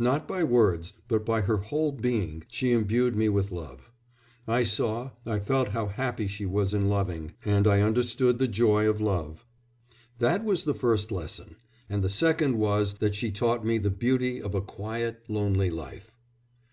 Not 0.00 0.26
by 0.26 0.42
words 0.42 0.92
but 1.06 1.24
by 1.24 1.42
her 1.42 1.58
whole 1.58 1.92
being 1.92 2.42
she 2.48 2.72
imbued 2.72 3.14
me 3.14 3.28
with 3.28 3.52
love. 3.52 3.92
I 4.44 4.64
saw, 4.64 5.12
I 5.24 5.38
felt 5.38 5.68
how 5.68 5.86
happy 5.86 6.26
she 6.26 6.44
was 6.46 6.74
in 6.74 6.88
loving, 6.88 7.34
and 7.44 7.64
I 7.64 7.80
understood 7.82 8.38
the 8.38 8.48
joy 8.48 8.88
of 8.88 9.00
love. 9.00 9.46
That 10.18 10.42
was 10.42 10.64
the 10.64 10.74
first 10.74 11.12
lesson. 11.12 11.54
And 11.88 12.02
the 12.02 12.08
second 12.08 12.58
was 12.58 12.94
that 12.94 13.14
she 13.14 13.30
taught 13.30 13.64
me 13.64 13.78
the 13.78 13.88
beauty 13.88 14.42
of 14.42 14.52
a 14.52 14.60
quiet, 14.60 15.22
lonely 15.28 15.70
life." 15.70 16.10